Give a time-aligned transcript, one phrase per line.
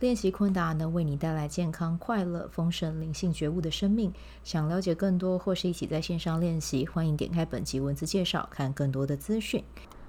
[0.00, 4.12] 练习昆达能为你带来健康、快乐、丰盛、灵性觉悟的生命。
[4.42, 9.62] 想了解更多或是一起在线上练习，欢迎点开本集文字介绍，看更多的资讯。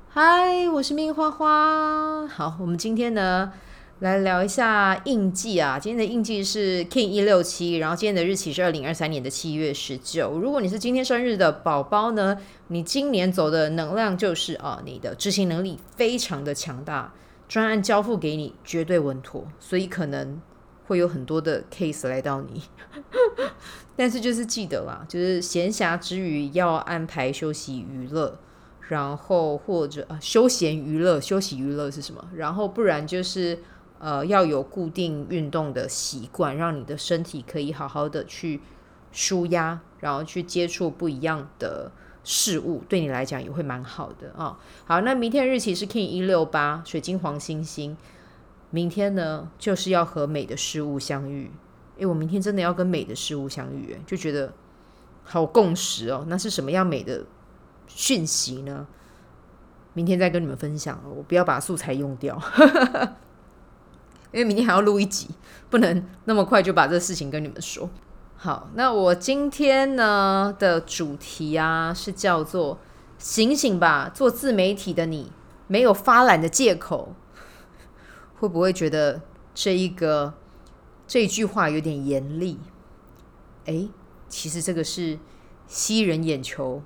[0.09, 2.27] 嗨，我是 Min 花花。
[2.27, 3.53] 好，我们今天呢
[3.99, 5.77] 来聊一下印记啊。
[5.77, 10.39] 今天的印记是 King 一六七，然后今天的日期是二零二三年的七月十九。
[10.39, 12.35] 如果你是今天生日的宝宝呢，
[12.69, 17.13] 你今年走的能量就是啊，你的执行能力非常的强大。
[17.47, 20.41] 专案交付给你，绝对稳妥，所以可能
[20.87, 22.63] 会有很多的 case 来到你，
[23.95, 28.37] 但是就是记得啦，就是闲暇之余要安排休息娱乐，
[28.89, 32.27] 然后或者休闲娱乐，休息娱乐是什么？
[32.35, 33.59] 然后不然就是
[33.99, 38.61] 呃要有固定运动的习惯，让你的身体可以好好的去
[39.11, 41.91] 舒压，然后去接触不一样的。
[42.25, 44.57] 事物对你来讲也会蛮好的啊、哦。
[44.85, 47.95] 好，那明天日期是 Kin 一六八，水晶黄星星。
[48.71, 51.49] 明天呢，就是要和美的事物相遇。
[51.97, 54.51] 诶，我明天真的要跟美的事物相遇，诶，就觉得
[55.23, 56.25] 好共识哦。
[56.27, 57.23] 那是什么样美的
[57.87, 58.85] 讯息呢？
[59.93, 61.01] 明天再跟你们分享。
[61.15, 62.37] 我不要把素材用掉，
[64.33, 65.29] 因为明天还要录一集，
[65.69, 67.89] 不能那么快就把这事情跟你们说。
[68.45, 72.77] 好，那我今天呢的主题啊是叫做
[73.17, 75.31] “醒醒吧，做自媒体的你
[75.65, 77.15] 没有发懒的借口”，
[78.37, 79.23] 会不会觉得
[79.55, 80.35] 这一个
[81.07, 82.59] 这一句话有点严厉？
[83.65, 83.89] 诶，
[84.29, 85.17] 其实这个是
[85.65, 86.83] 吸人眼球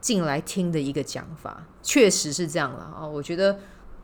[0.00, 3.06] 进来听的一个讲法，确实是这样了啊。
[3.06, 3.58] 我觉得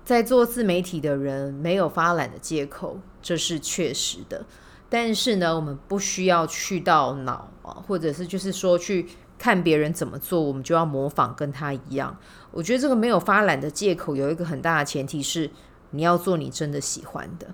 [0.05, 4.45] 在做自媒体的人没有发懒的借口，这是确实的。
[4.89, 9.09] 但是呢，我们不需要去到脑啊，或者是就是说去
[9.39, 12.17] 看别人怎么做，我们就要模仿跟他一样。
[12.53, 15.51] 我觉得这个没有发懒的借口，有一个很大的前提是
[15.91, 17.49] 你要做你真的喜欢的。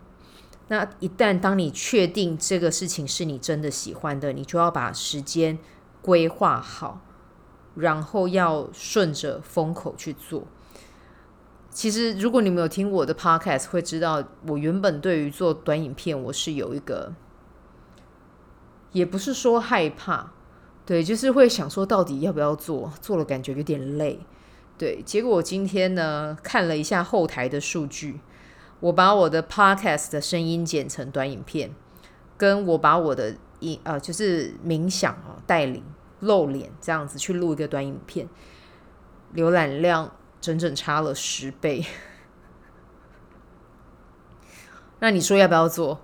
[0.68, 5.58] 那一旦当你确定这个事情是你真的喜欢的，你就要把时间
[6.00, 7.00] 规划好，
[7.74, 10.44] 然后要顺着风口去做。
[11.72, 17.14] 其实，如果你没有听我的 podcast，会知道我原本对于做短影片，我是有一个，
[18.92, 20.32] 也不是说害怕，
[20.84, 24.20] 对，就是会想说到底要不要做，做了感觉有点累，
[24.76, 25.00] 对。
[25.02, 28.20] 结果我今天呢，看了一下后台的数据，
[28.80, 31.74] 我把我的 podcast 的声音剪成短影片，
[32.36, 35.82] 跟我把我的影呃就是冥想啊带领
[36.20, 38.28] 露脸这样子去录一个短影片，
[39.34, 40.12] 浏览量。
[40.42, 41.86] 整整差了十倍，
[44.98, 46.00] 那你说要不要做？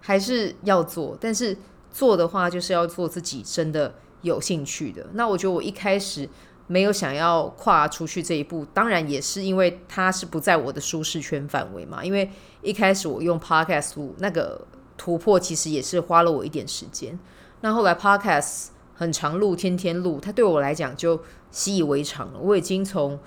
[0.00, 1.18] 还是要做？
[1.20, 1.58] 但是
[1.90, 5.04] 做的话，就是要做自己真的有兴趣的。
[5.14, 6.28] 那我觉得我一开始
[6.68, 12.04] 没有想要跨出去这一步，当然也是因为它是不在我的舒适圈范围嘛。
[12.04, 12.30] 因为
[12.62, 14.64] 一开始我用 Podcast 录那个
[14.96, 17.18] 突破，其实也是花了我一点时间。
[17.62, 21.20] 那后来 Podcast 很常录，天天录，它对我来讲就
[21.50, 22.38] 习以为常了。
[22.38, 23.20] 我已经从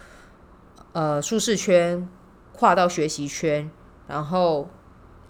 [0.94, 2.10] 呃舒适圈
[2.54, 3.70] 跨到学习圈，
[4.08, 4.68] 然后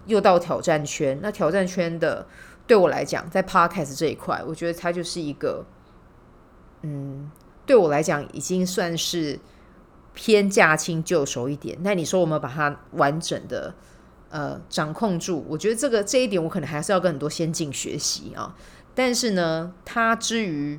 [0.06, 1.18] 又到挑战圈。
[1.22, 2.26] 那挑战圈的
[2.66, 5.66] 对我来讲，在 Podcast 这一块，我觉得它就是一个，
[6.80, 7.30] 嗯，
[7.66, 9.38] 对我来讲已经算是
[10.14, 11.76] 偏驾轻就熟一点。
[11.82, 13.74] 那你说我们把它完整的
[14.30, 18.56] 呃掌控住，我觉得这个这一点我可能还是要跟很多先进学习啊。
[19.02, 20.78] 但是呢，它之于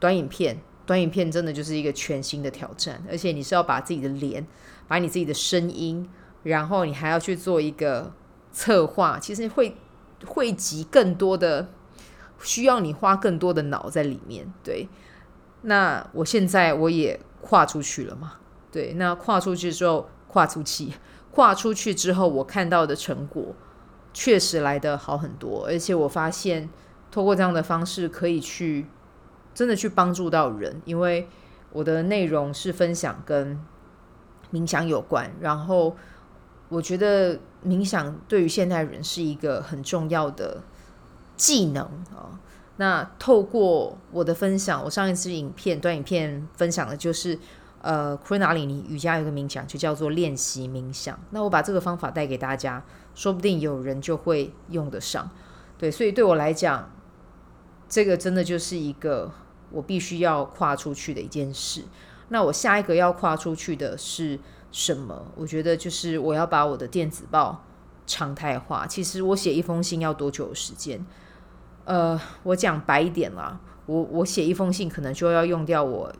[0.00, 0.62] 短影片。
[0.86, 4.46] 短影片真的就是一个全新的挑战，而且你是要把自己的脸、
[4.86, 6.08] 把你自己的声音，
[6.44, 8.10] 然后你还要去做一个
[8.50, 9.76] 策划，其实会
[10.26, 11.68] 汇集更多的，
[12.40, 14.50] 需要你花更多的脑在里面。
[14.64, 14.88] 对，
[15.60, 18.36] 那我现在我也跨出去了嘛？
[18.72, 20.90] 对，那跨出去之后，跨出去，
[21.30, 23.54] 跨出去之后，我看到的成果
[24.14, 26.70] 确实来得好很多，而且我发现
[27.10, 28.86] 透过这样的方式可以去。
[29.54, 31.28] 真的去帮助到人，因为
[31.72, 33.58] 我的内容是分享跟
[34.52, 35.96] 冥想有关，然后
[36.68, 40.62] 我觉得冥想对于现代人是一个很重要的
[41.36, 41.82] 技能
[42.14, 42.38] 啊。
[42.76, 47.36] 那透过我的分享，我上一次影片短影片分享的就是
[47.82, 51.18] 呃，昆达里尼瑜伽有个冥想，就叫做练习冥想。
[51.30, 55.28] 那我把这个方法带给大家，说不定有人就会用得上。
[55.76, 56.88] 对，所以对我来讲。
[57.88, 59.32] 这个真的就是一个
[59.70, 61.82] 我必须要跨出去的一件事。
[62.28, 64.38] 那我下一个要跨出去的是
[64.70, 65.32] 什么？
[65.34, 67.64] 我觉得就是我要把我的电子报
[68.06, 68.86] 常态化。
[68.86, 71.04] 其实我写一封信要多久时间？
[71.86, 76.12] 呃，我讲白一点啦，我我写一封信可能就要用掉我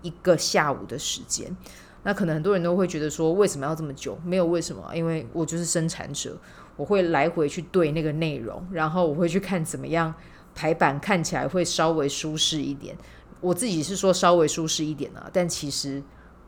[0.00, 1.54] 一个下午的时间。
[2.02, 4.18] 那可能很多人都会觉得说，为什么要这么久？
[4.24, 6.34] 没有为什么，因为我就是生产者，
[6.76, 10.14] 我会来回去对那个内容，然后我会去看怎么样
[10.54, 12.96] 排版看起来会稍微舒适一点。
[13.40, 16.02] 我自己是说稍微舒适一点啊，但其实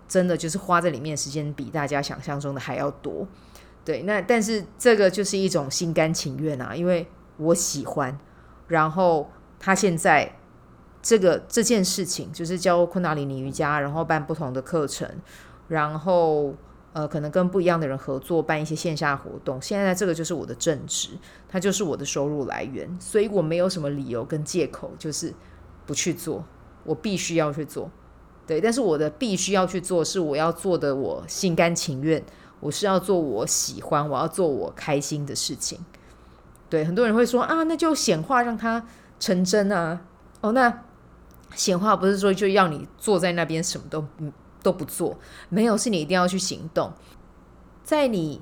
[0.07, 3.27] 真的就是花在里面时间比大家想象中的还要多。
[3.85, 7.07] 对，那但是这个就是一种心甘情愿啊，因为
[7.39, 8.19] 我喜欢。
[8.69, 10.39] 然后他现在
[11.03, 15.09] 这个这件事情就是教昆达里尼瑜伽，然后办不同的课程，
[15.69, 16.55] 然后
[16.93, 19.61] 呃可能跟不一样的人合作办一些线下活动。
[19.61, 21.11] 现在这个就是我的正职，
[21.49, 25.33] 它就是我的收入来源，所以我没有什么理由跟借口，就是
[25.87, 26.45] 不去做。
[26.85, 27.89] 我必须要去做，
[28.45, 32.21] 对，但是我的必须要去做是我要做的，我心甘情愿，
[32.59, 35.79] 我是要做我喜欢，我要做我开心的事情。
[36.69, 38.85] 对，很多人会说啊，那就显化让它
[39.21, 40.01] 成真啊。
[40.41, 40.83] 哦，那
[41.55, 44.05] 显化不是说就要你坐在那边什么都
[44.63, 45.19] 都不做，
[45.49, 46.93] 没有，是你一定要去行动，
[47.83, 48.41] 在你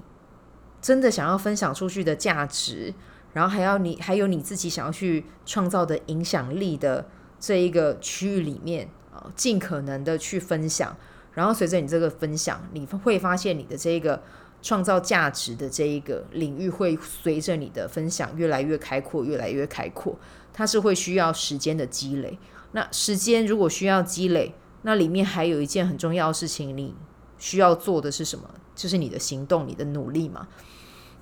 [0.81, 2.95] 真的想要分享出去的价值，
[3.33, 7.07] 然后还要你还有你自己想要去创造的影响力的。
[7.43, 10.95] 这一个区域里面啊，尽可能的去分享，
[11.33, 14.23] 然后随着你这个分享，你会发现你的这个
[14.61, 20.19] 创造价值的这一个领域会随着你的分享越来越开阔，越来越开阔。
[20.53, 22.39] 它是会需要时间的积累。
[22.73, 26.95] 那时间如果需要积累，那里面还有一件很重要的事情，你
[27.39, 28.49] 需要做的是什么？
[28.75, 30.49] 就是你的行动，你的努力嘛。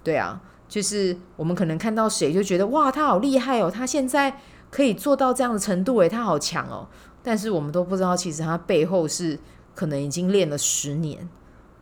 [0.03, 4.41] 对啊，就是我们可能看到谁就觉得哇，他好厉害哦，他现在。
[4.71, 6.87] 可以做到这样的程度，诶，他好强哦！
[7.23, 9.39] 但是我们都不知道，其实他背后是
[9.75, 11.27] 可能已经练了十年，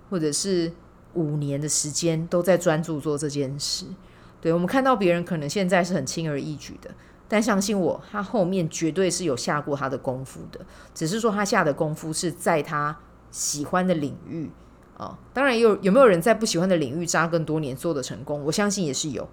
[0.09, 0.71] 或者是
[1.15, 3.87] 五年的时间，都在专注做这件事。
[4.41, 6.89] 对，我们看到别人可能现在是很轻而易举的，
[7.29, 10.61] 但相信我，他后面绝对是有下过他的功夫的。
[10.95, 12.97] 只是说他下的功夫是在他
[13.31, 14.51] 喜欢的领域
[14.97, 18.43] 啊、当然有有没有人在不喜欢的领域扎根多年做的成功？
[18.45, 19.29] 我相信也是有。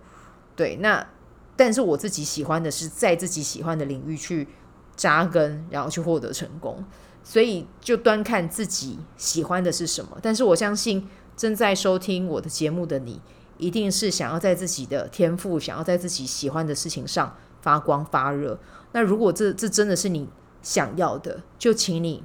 [0.56, 1.08] 对，那。
[1.56, 4.48] 但是我自己喜欢的是在自己喜欢的领域去
[4.96, 6.84] 扎根，然后去获得成功。
[7.24, 10.18] 所以就端看自己喜欢的是什么。
[10.20, 11.08] 但是我相信
[11.38, 13.22] 正在收听我的节目的你，
[13.60, 18.60] 一定是想要在自己的天赋，想要在自己喜欢的事情上发光发热。
[18.92, 20.30] 那如果这这真的是你
[20.62, 22.24] 想要的，就请你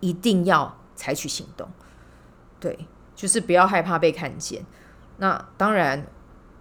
[0.00, 1.66] 一定要采取行动。
[2.60, 4.66] 对，就是不要害怕被看见。
[5.16, 6.06] 那当然。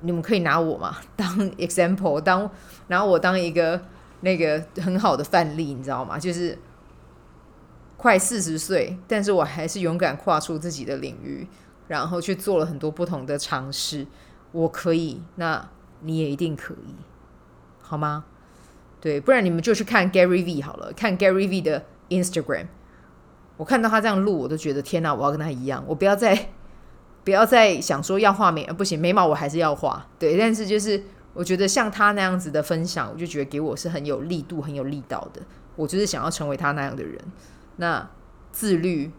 [0.01, 2.49] 你们可以拿我嘛 当 example，当
[2.87, 3.81] 拿我当一个
[4.21, 6.17] 那个很好的范例，你知道吗？
[6.17, 6.57] 就是
[7.97, 11.45] 快四十岁，但是我还是勇敢跨出自己的领域，
[11.89, 14.07] 然后去做了很多不同的尝试。
[14.53, 15.69] 我可以，那
[15.99, 16.95] 你也一定可以，
[17.89, 18.23] 好吗？
[19.01, 22.67] 对，不然你们就去看 Gary V 好了，看 Gary V 的 Instagram。
[23.57, 26.49] 我看到他这样录，我都觉得天哪，我要跟他一样，我不要再。
[27.21, 30.07] 不要再想说要画眉，不行，眉毛我还是要画。
[30.17, 31.03] 对，但是就是
[31.33, 35.41] 我觉得像他那样子的分享，我就觉得给我是很有力度、很有力道的。
[35.75, 37.21] 我就是想要成为他那样的人。
[37.75, 38.09] 那
[38.51, 39.11] 自律、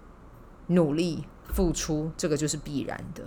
[0.69, 3.23] 努力、付出，这个就是必然的。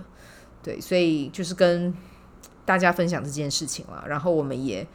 [0.61, 1.93] 对，所以就是跟
[2.65, 4.85] 大家分享这件事情了，然后我们也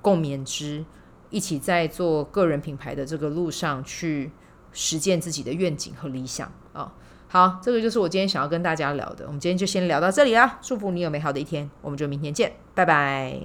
[0.00, 0.84] 共勉之，
[1.30, 4.30] 一起在做个人品牌的这个路上去
[4.72, 6.92] 实践自己的愿景和理想啊。
[7.28, 9.26] 好，这个就是我今天想要跟大家聊的。
[9.26, 13.38] 我们今天就先聊到这里啦，祝福你有美好的一天，我们就明天见，拜拜。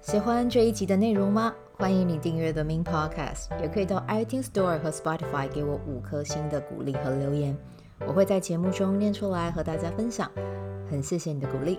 [0.00, 1.54] 喜欢这一集的内容吗？
[1.78, 7.56] 欢迎你订阅 The Min Podcast，也可以到 iTunes Store 和 Spotify 给我五颗星的鼓励和留言，
[8.06, 10.30] 我会在节目中念出来和大家分享。
[10.90, 11.78] 很谢谢你的鼓励，